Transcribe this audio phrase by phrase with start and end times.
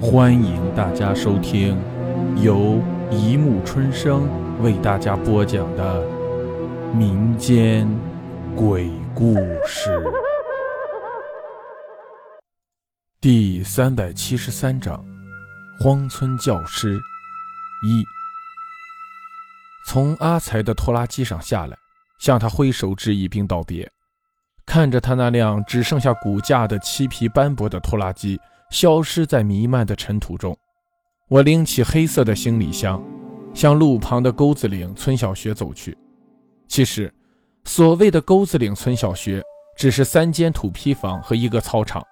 [0.00, 1.76] 欢迎大家收听
[2.40, 4.28] 由一木春生
[4.62, 6.06] 为大家播讲的
[6.94, 7.88] 民间
[8.54, 9.34] 鬼故
[9.66, 10.00] 事
[13.20, 15.04] 第三百七十三章：
[15.80, 16.96] 荒村教师
[17.84, 18.04] 一。
[19.84, 21.76] 从阿才的拖拉机上下来，
[22.20, 23.90] 向他挥手致意并道别。
[24.64, 28.40] 看着他那辆只剩下骨架的漆皮斑驳的拖拉机
[28.70, 30.56] 消失在弥漫的尘土中，
[31.28, 33.02] 我拎起黑色的行李箱，
[33.54, 35.96] 向路旁的沟子岭村小学走去。
[36.68, 37.12] 其实，
[37.64, 39.42] 所谓的沟子岭村小学
[39.76, 42.02] 只是三间土坯房和一个操场。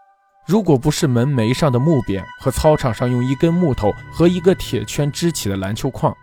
[0.47, 6.15] 如果不是门楣上的木匾和操场上用一根木头和一个铁圈支起的篮球框，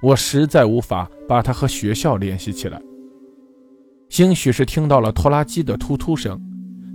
[0.00, 2.80] 我实在无法把它和学校联系起来。
[4.08, 6.40] 兴许是听到了拖拉机的突突声，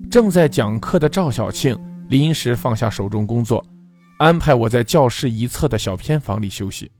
[0.09, 1.77] 正在讲课的赵小庆
[2.09, 3.65] 临时放下手中工作，
[4.19, 6.91] 安排我在教室一侧的小偏房里休息。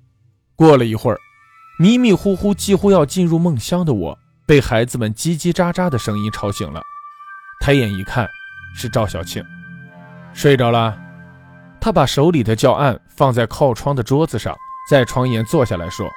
[0.55, 1.17] 过了一会儿，
[1.79, 6.81] 迷迷糊糊、几乎要进入梦乡的我，被孩子们叽叽喳喳的声音吵醒了。
[7.61, 8.27] 抬眼一看，
[8.75, 9.43] 是赵小庆，
[10.33, 10.97] 睡着了。
[11.79, 14.55] 他把手里的教案放在靠窗的桌子上，
[14.89, 16.09] 在床沿坐下来说：“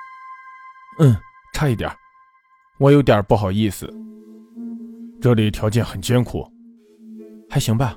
[0.99, 1.17] 嗯，
[1.53, 1.91] 差一点。”
[2.79, 3.93] 我有点不好意思，
[5.21, 6.51] 这里条件很艰苦，
[7.51, 7.95] 还行吧，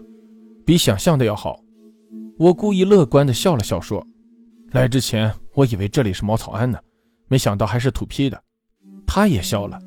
[0.66, 1.60] 比想象的要好。
[2.38, 4.06] 我故意乐观的笑了笑说
[4.72, 6.80] ：“来之前我以为这里是茅草庵呢，
[7.28, 8.42] 没想到还是土坯的。”
[9.06, 9.80] 他也笑了。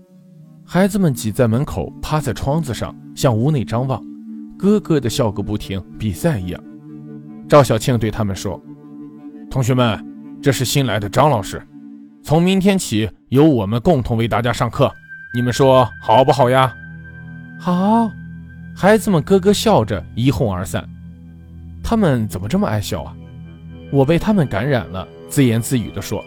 [0.65, 4.03] 孩子们挤在门口，趴在窗子上向屋内张望，
[4.59, 6.63] 咯咯的笑个不停，比赛一样。
[7.49, 8.61] 赵小庆对他们说
[9.51, 10.05] ：“同学们，
[10.43, 11.61] 这是新来的张老师。”
[12.23, 14.93] 从明天起，由我们共同为大家上课，
[15.33, 16.75] 你们说好不好呀？
[17.61, 18.11] 好，
[18.79, 20.87] 孩子们咯咯笑着一哄而散。
[21.83, 23.17] 他们怎么这么爱笑啊？
[23.91, 26.23] 我被他们感染了，自言自语地说：“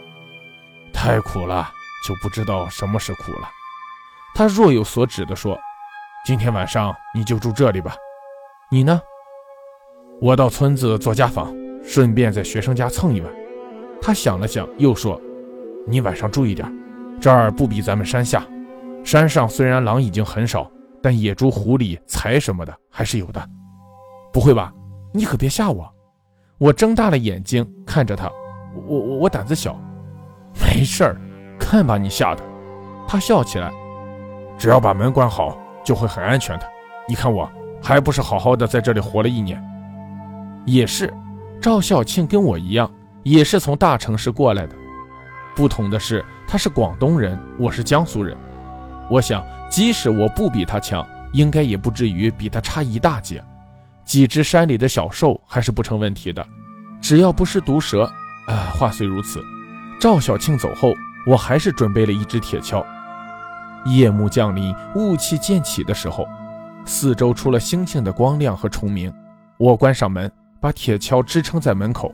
[0.92, 1.70] 太苦了，
[2.08, 3.48] 就不知道什么是苦了。”
[4.34, 5.60] 他若有所指地说
[6.26, 7.94] ：“今天晚上你就住这里吧，
[8.72, 9.00] 你呢？”
[10.20, 11.54] 我到村子做家访，
[11.84, 13.32] 顺便在学生家蹭一晚。
[14.02, 15.22] 他想了想，又说。
[15.88, 16.68] 你晚上注意点，
[17.22, 18.44] 这儿不比咱们山下。
[19.04, 20.70] 山上虽然狼已经很少，
[21.02, 23.50] 但野猪、狐狸、财什么的还是有的。
[24.32, 24.74] 不会吧？
[25.14, 25.92] 你可别吓我！
[26.58, 28.30] 我睁大了眼睛看着他，
[28.88, 29.80] 我我我胆子小，
[30.62, 31.18] 没事儿，
[31.60, 32.44] 看把你吓的。
[33.08, 33.72] 他笑起来，
[34.58, 36.66] 只要把门关好，就会很安全的。
[37.08, 37.50] 你看我
[37.82, 39.60] 还不是好好的在这里活了一年。
[40.66, 41.12] 也是，
[41.60, 42.92] 赵小庆跟我一样，
[43.24, 44.76] 也是从大城市过来的。
[45.56, 48.38] 不同的是，他是广东人，我是江苏人。
[49.10, 53.44] 我想，即使我不比他强，应该也不至于比他差一大截。
[54.06, 56.46] 几只山里的小兽还是不成问题的，
[57.02, 58.04] 只要不是毒蛇。
[58.48, 59.40] 啊，话虽如此，
[60.00, 60.94] 赵小庆走后，
[61.28, 62.84] 我还是准备了一只铁锹。
[63.86, 66.28] 夜幕降临，雾气渐起的时候，
[66.86, 69.14] 四周除了星星的光亮和虫鸣，
[69.58, 72.14] 我关上门，把铁锹支撑在门口，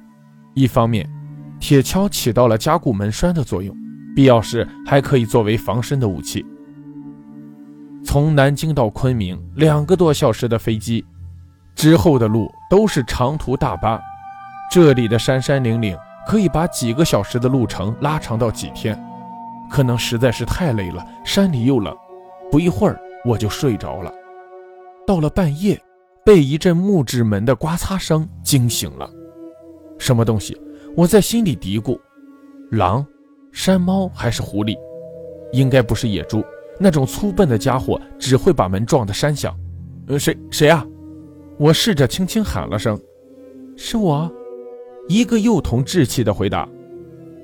[0.54, 1.10] 一方面。
[1.58, 3.74] 铁锹起到了加固门栓的作用，
[4.14, 6.46] 必要时还可以作为防身的武器。
[8.16, 11.04] 从南京到昆明两个多小时的飞机，
[11.76, 14.00] 之后的路都是长途大巴。
[14.72, 18.98] 这里的山山岭岭可以把几个小时的路程拉长到几天。
[19.70, 21.94] 可能实在是太累了，山里又冷，
[22.50, 24.10] 不一会儿我就睡着了。
[25.06, 25.78] 到了半夜，
[26.24, 29.10] 被一阵木质门的刮擦声惊醒了。
[30.00, 30.58] 什么东西？
[30.96, 32.00] 我在心里嘀咕：
[32.72, 33.06] 狼、
[33.52, 34.74] 山猫还是狐狸？
[35.52, 36.42] 应该不是野猪，
[36.80, 39.56] 那种粗笨的家伙只会把门撞得山响。
[40.08, 40.86] 呃，谁谁啊？
[41.58, 43.00] 我试着轻轻喊了声
[43.78, 44.32] ：“是我。”
[45.08, 46.68] 一个幼童稚气的回答：“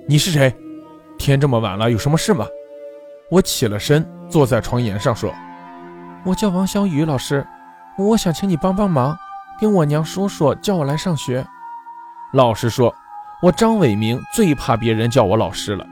[0.07, 0.53] 你是谁？
[1.17, 2.45] 天这么晚了，有什么事吗？”
[3.31, 5.33] 我起了身，坐在床沿上说
[6.25, 7.45] ：“我叫王小雨老师，
[7.97, 9.17] 我想请你帮帮忙，
[9.59, 11.45] 跟我娘说说，叫我来上学。”
[12.33, 12.93] 老师说。
[13.43, 15.83] 我张伟明最怕别人叫我老师了，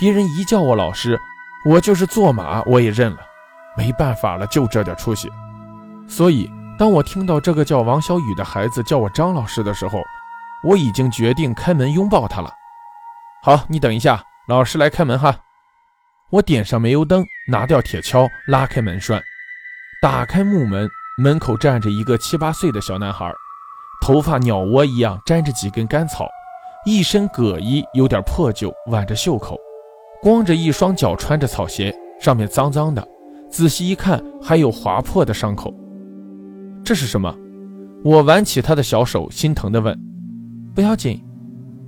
[0.00, 1.16] 别人一叫我老师，
[1.64, 3.18] 我就是坐马我也认了。
[3.76, 5.30] 没办法了，就这点出息。
[6.08, 10.00] 所以，当我听到这个叫王小雨的孩子叫我张老师的时候，
[10.64, 12.50] 我已经决定开门拥抱他了。
[13.44, 15.36] 好，你等一下，老师来开门哈。
[16.30, 19.22] 我点上煤油灯，拿掉铁锹，拉开门栓，
[20.02, 20.88] 打开木门，
[21.22, 23.32] 门口站着一个七八岁的小男孩，
[24.02, 26.26] 头发鸟窝一样粘着几根干草。
[26.84, 29.56] 一身葛衣，有点破旧，挽着袖口，
[30.20, 33.06] 光着一双脚，穿着草鞋，上面脏脏的。
[33.48, 35.72] 仔细一看，还有划破的伤口。
[36.84, 37.34] 这是什么？
[38.04, 39.96] 我挽起他的小手，心疼地问
[40.74, 41.24] ：“不要紧。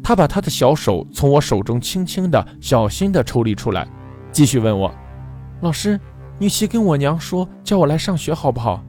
[0.02, 3.86] 他把他的小手从我手中轻轻的、小心的抽离出来，
[4.32, 4.92] 继续问我
[5.60, 5.98] ：“老师，
[6.38, 8.82] 女婿跟我娘说叫我来上学，好不好？”“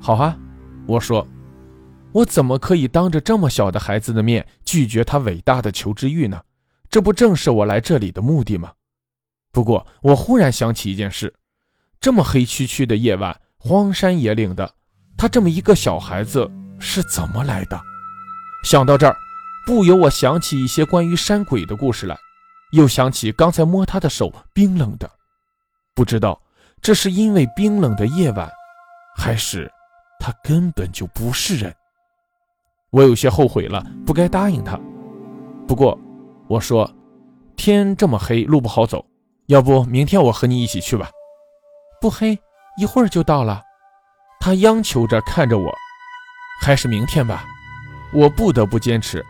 [0.00, 0.36] 好啊。”
[0.86, 1.26] 我说。
[2.12, 6.40] 我怎么可以当着这么小的孩子的面拒绝他伟大的求知欲呢？
[6.90, 8.72] 这不正是我来这里的目的吗？
[9.52, 11.34] 不过我忽然想起一件事：
[12.00, 14.74] 这么黑黢黢的夜晚，荒山野岭的，
[15.16, 17.80] 他这么一个小孩子是怎么来的？
[18.64, 19.16] 想到这儿。
[19.66, 22.16] 不由我想起一些关于山鬼的故事来，
[22.70, 25.10] 又想起刚才摸他的手冰冷的，
[25.92, 26.40] 不知道
[26.80, 28.48] 这是因为冰冷的夜晚，
[29.16, 29.68] 还是
[30.20, 31.74] 他根本就不是人。
[32.90, 34.78] 我有些后悔了，不该答应他。
[35.66, 35.98] 不过
[36.48, 36.88] 我说，
[37.56, 39.04] 天这么黑，路不好走，
[39.46, 41.10] 要不明天我和你一起去吧？
[42.00, 42.38] 不黑，
[42.78, 43.62] 一会儿就到了。
[44.38, 45.72] 他央求着看着我，
[46.60, 47.44] 还是明天吧。
[48.12, 49.24] 我不得不坚持。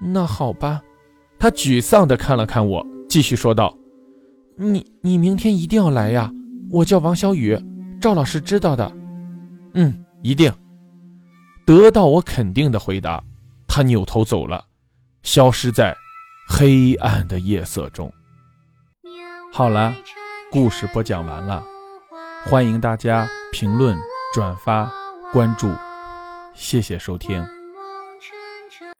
[0.00, 0.82] 那好吧，
[1.38, 3.76] 他沮丧地看了看我，继续说道
[4.58, 6.30] ：“你你明天一定要来呀！
[6.70, 7.56] 我叫王小雨，
[8.00, 8.90] 赵老师知道的。
[9.74, 10.52] ”“嗯，一定。”
[11.64, 13.22] 得到我肯定的回答，
[13.68, 14.64] 他扭头走了，
[15.22, 15.96] 消失在
[16.46, 18.12] 黑暗的夜色中。
[19.52, 19.94] 好了，
[20.50, 21.62] 故事播讲完了，
[22.44, 23.96] 欢迎大家评论、
[24.34, 24.90] 转发、
[25.32, 25.72] 关注，
[26.54, 27.44] 谢谢收听。